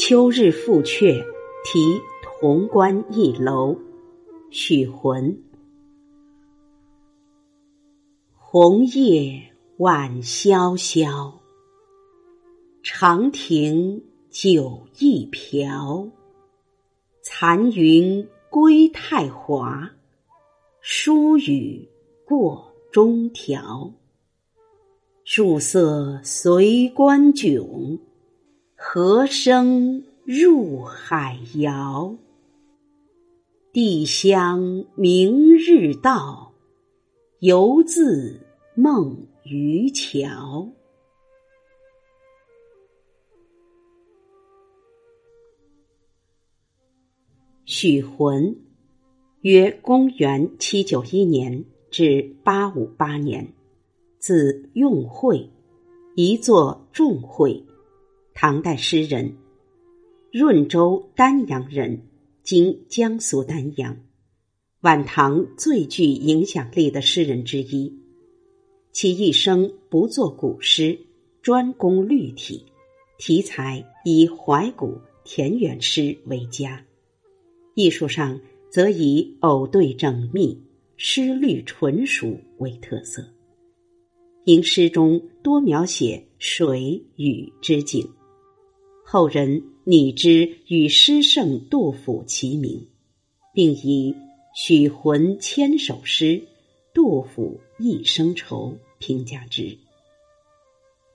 [0.00, 1.24] 秋日复阙
[1.64, 2.00] 题
[2.40, 3.76] 潼关一楼，
[4.48, 5.36] 许浑。
[8.36, 9.42] 红叶
[9.78, 11.40] 晚萧萧，
[12.80, 14.00] 长亭
[14.30, 16.08] 酒一瓢。
[17.20, 19.90] 残云归太华，
[20.80, 21.88] 疏雨
[22.24, 23.92] 过中条。
[25.24, 27.98] 树色随关迥，
[28.90, 32.16] 荷声入海遥。
[33.70, 36.54] 帝乡明日到，
[37.40, 38.40] 犹自
[38.74, 40.72] 梦渔樵。
[47.66, 48.56] 许浑，
[49.42, 53.52] 约公元七九一年至八五八年。
[54.18, 55.50] 字用会，
[56.16, 57.62] 一作仲会，
[58.40, 59.32] 唐代诗人，
[60.30, 62.00] 润州丹阳人，
[62.44, 63.98] 今江苏丹阳，
[64.82, 67.92] 晚唐最具影响力的诗人之一。
[68.92, 70.96] 其一生不作古诗，
[71.42, 72.64] 专攻律体，
[73.18, 76.86] 题材以怀古田园诗为佳，
[77.74, 80.56] 艺术上则以偶对整密、
[80.96, 83.20] 诗律纯熟为特色。
[84.44, 88.08] 因诗中多描写水雨之景，
[89.10, 92.86] 后人拟之与诗圣杜甫齐名，
[93.54, 94.14] 并以
[94.54, 96.42] “许浑千首诗，
[96.92, 99.78] 杜甫一生愁”评价之。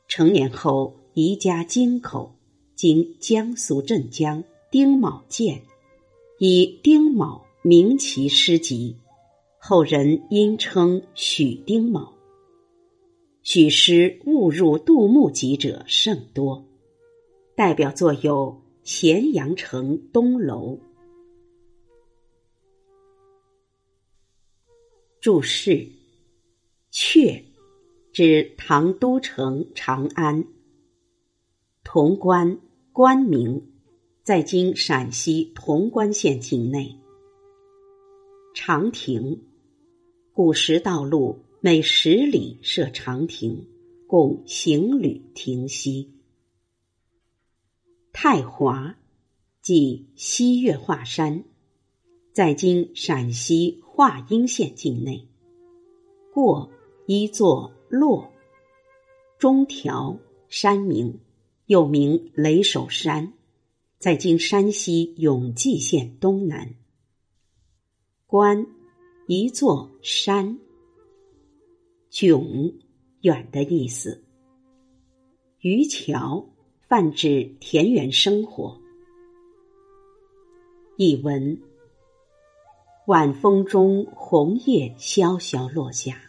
[0.08, 2.33] 成年后移家京口，
[2.73, 5.61] 经江苏镇江丁卯县，
[6.39, 8.95] 以丁卯名其诗集，
[9.59, 12.11] 后人因称许丁卯。
[13.44, 16.66] 许诗误入杜牧集者甚多，
[17.56, 20.75] 代表作有《咸阳城东楼》。
[25.22, 25.88] 注释：
[26.91, 27.44] 阙，
[28.12, 30.44] 指唐都城长安。
[31.84, 32.59] 潼关，
[32.91, 33.62] 关名，
[34.24, 36.97] 在今陕西潼关县境内。
[38.56, 39.44] 长亭，
[40.34, 41.40] 古时道路。
[41.66, 43.66] 每十里设长亭，
[44.06, 46.12] 供行旅停息。
[48.13, 48.96] 太华，
[49.63, 51.44] 即西岳华山，
[52.31, 55.28] 在今陕西华阴县境内。
[56.31, 56.69] 过
[57.07, 58.31] 一座洛，
[59.40, 61.19] 中条山名，
[61.66, 63.34] 又名雷首山，
[63.97, 66.75] 在今山西永济县东南。
[68.28, 68.68] 关
[69.28, 70.59] 一座山。
[72.12, 72.75] 迥，
[73.22, 74.23] 远的意思。
[75.62, 76.53] 渔桥，
[76.93, 78.79] 泛指田园生活。
[80.95, 81.59] 译文：
[83.07, 86.21] 晚风中，红叶萧萧落下，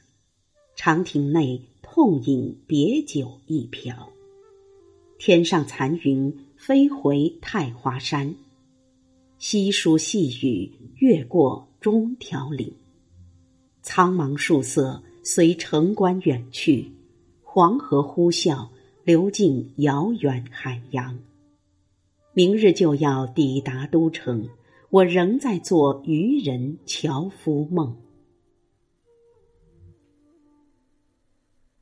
[0.75, 4.08] 长亭内痛饮别酒一瓢。
[5.19, 8.34] 天上残云飞回太华山，
[9.36, 12.72] 稀疏细雨越过中条岭。
[13.82, 15.02] 苍茫树色。
[15.22, 16.91] 随城关远去，
[17.42, 18.69] 黄河呼啸，
[19.04, 21.19] 流进遥远海洋。
[22.32, 24.48] 明日就要抵达都城，
[24.91, 27.97] 我仍在做渔人樵夫梦。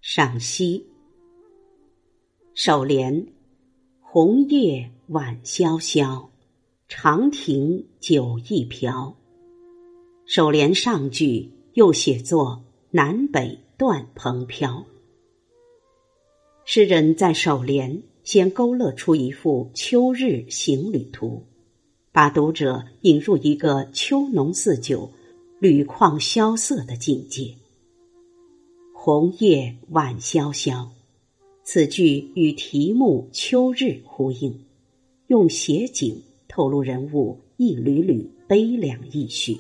[0.01, 0.87] 赏析：
[2.55, 3.27] 首联：
[4.01, 6.31] 红叶晚萧萧，
[6.89, 9.17] 长亭酒一瓢。
[10.27, 12.65] 首联上句又写作。
[12.95, 14.85] 南北断蓬飘。
[16.75, 21.45] 诗人在首联先勾勒出一幅秋日行旅图，
[22.13, 25.13] 把读者引入一个秋浓似酒、
[25.61, 27.55] 旅况萧瑟的境界。
[28.95, 30.91] 红叶晚萧萧，
[31.63, 34.59] 此句与题目“秋日”呼应，
[35.27, 39.59] 用写景透露人物一缕缕悲凉意绪。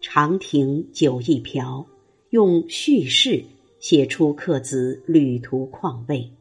[0.00, 1.86] 长亭酒一瓢。
[2.30, 3.44] 用叙事
[3.84, 6.32] 写出客子旅途况味，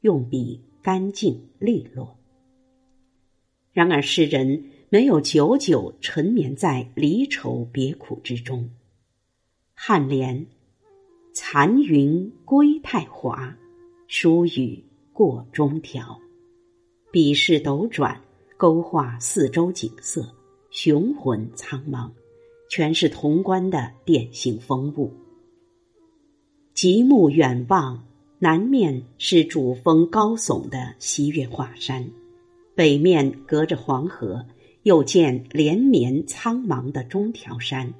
[0.00, 2.16] 用笔干净利落。
[3.70, 8.70] 然而诗人没有久久沉眠在离愁别苦之中。
[9.76, 10.46] 颔联
[11.36, 13.54] “残云归太华，
[14.08, 14.82] 疏雨
[15.12, 16.18] 过中条”，
[17.12, 18.18] 笔势斗转，
[18.56, 20.26] 勾画四周景色，
[20.70, 22.10] 雄浑苍茫，
[22.70, 25.12] 全是潼关的典型风物。
[26.76, 28.04] 极目远望，
[28.38, 32.06] 南面是主峰高耸的西岳华山，
[32.74, 34.44] 北面隔着黄河，
[34.82, 37.94] 又见连绵苍茫的中条山，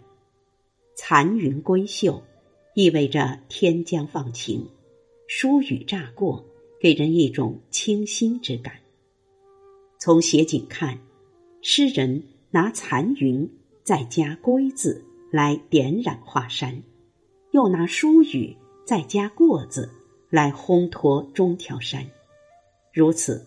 [0.95, 2.21] 残云归岫，
[2.75, 4.63] 意味着天将放晴。
[5.27, 6.45] 疏雨乍过，
[6.79, 8.75] 给人一种清新之感。
[9.99, 10.99] 从写景看，
[11.63, 13.51] 诗人拿残云
[13.83, 16.83] 再加归字来点染华山，
[17.53, 18.55] 又拿疏雨
[18.87, 19.91] 再加过字
[20.31, 22.11] 来烘托中条山。
[22.91, 23.45] 如此。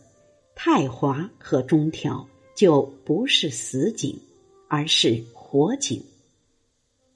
[0.61, 4.19] 太华和中条就不是死景，
[4.67, 6.03] 而是活景。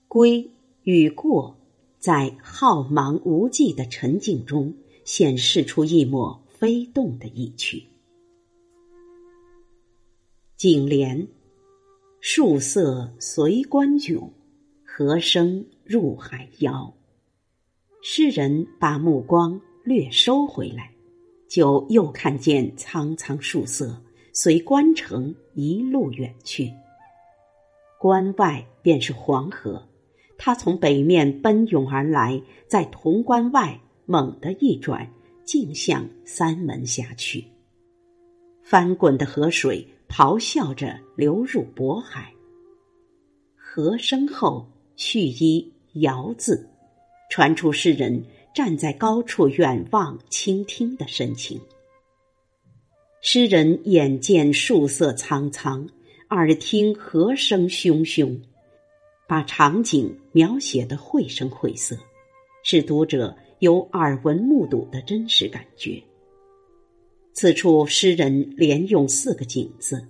[0.07, 0.49] 归
[0.83, 1.53] 与过，
[1.99, 4.73] 在浩茫无际的沉静中，
[5.03, 7.83] 显示出一抹飞动的意趣。
[10.55, 11.27] 景联：
[12.21, 14.29] 树色随观迥，
[14.85, 16.93] 河声入海遥。
[18.05, 20.93] 诗人把目光略收回来。
[21.47, 23.95] 就又看见苍苍树色
[24.33, 26.67] 随关城一路远去，
[27.99, 29.87] 关外便是黄河，
[30.35, 35.07] 它从北面奔涌而来，在潼关外猛地一转，
[35.45, 37.45] 径向三门峡去。
[38.63, 42.33] 翻滚的河水咆哮着流入渤海。
[43.55, 45.71] 河声后续一
[46.01, 46.67] “遥”字，
[47.33, 48.23] 传出诗人。
[48.53, 51.59] 站在高处远望、倾听的深情。
[53.19, 55.89] 诗人眼见树色苍苍，
[56.29, 58.39] 耳听河声汹汹，
[59.27, 61.97] 把场景描写的绘声绘色，
[62.63, 65.99] 使读者有耳闻目睹的真实感觉。
[67.33, 70.07] 此处诗人连用四个景字，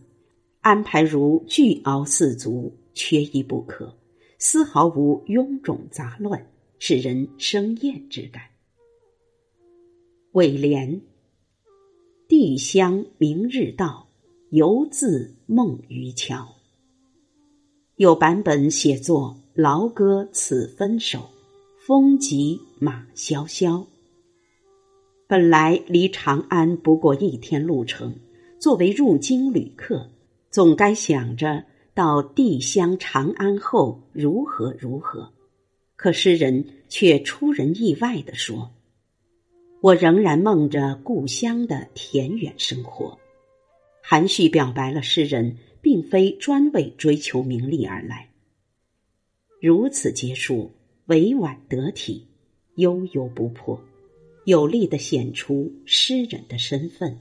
[0.60, 3.98] 安排如巨鳌四足，缺一不可，
[4.38, 6.46] 丝毫无臃肿杂乱。
[6.86, 8.44] 使人生厌之感。
[10.34, 11.00] 尾联：
[12.28, 14.06] 地乡明日到，
[14.50, 16.46] 犹自梦渔樵。
[17.96, 21.30] 有版本写作劳歌此分手，
[21.88, 23.88] 风急马萧萧。
[25.26, 28.14] 本来离长安不过一天路程，
[28.60, 30.06] 作为入京旅客，
[30.52, 31.64] 总该想着
[31.94, 35.32] 到地乡长安后如何如何。
[35.96, 38.72] 可诗人却出人意外地说
[39.82, 43.20] ：“我仍然梦着故乡的田园生活。”
[44.06, 48.30] 含蓄表白了诗人并非专为追求名利而来。
[49.62, 50.72] 如此结束，
[51.06, 52.28] 委婉得体，
[52.76, 53.82] 悠悠不迫，
[54.44, 57.18] 有力的显出诗人的身份。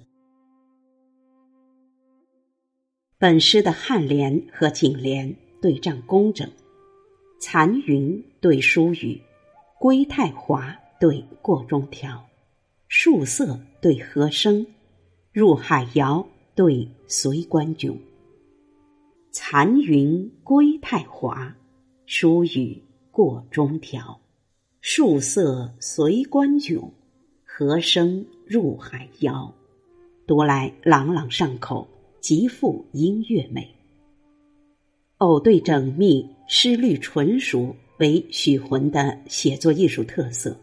[3.17, 6.51] 本诗的颔联和颈联对仗工整。
[7.45, 9.21] 残云对疏雨，
[9.77, 12.25] 归太华对过中条，
[12.87, 14.65] 树色对和声，
[15.33, 16.25] 入海遥
[16.55, 17.97] 对随关迥。
[19.33, 21.53] 残云归太华，
[22.07, 22.81] 疏雨
[23.11, 24.21] 过中条，
[24.81, 26.93] 树色随关迥，
[27.45, 29.53] 和声入海遥。
[30.29, 31.89] 读来朗朗上口，
[32.21, 33.69] 极富音乐美。
[35.23, 36.29] 偶对缜密。
[36.55, 40.55] 诗律纯熟为许浑的写作艺术特色，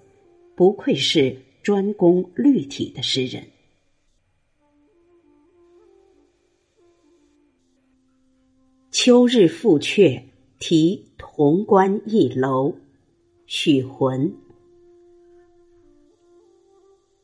[0.56, 3.44] 不愧是专攻律体的诗人。
[8.92, 10.22] 秋日复阙
[10.60, 12.76] 题潼关一楼，
[13.48, 14.32] 许浑。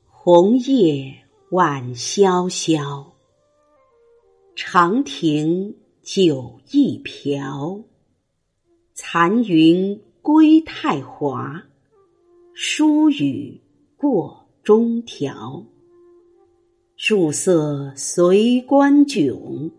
[0.07, 1.13] 红叶
[1.51, 3.13] 晚萧萧，
[4.55, 7.81] 长亭酒一瓢。
[8.93, 11.63] 残云归太华，
[12.53, 13.59] 疏雨
[13.97, 15.65] 过中条。
[16.95, 19.71] 树色随关迥，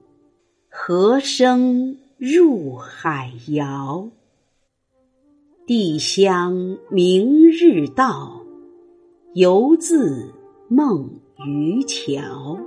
[0.68, 4.11] 河声入海遥。
[5.64, 8.42] 地乡明日到，
[9.35, 10.35] 犹自
[10.66, 11.09] 梦
[11.47, 12.59] 渔樵。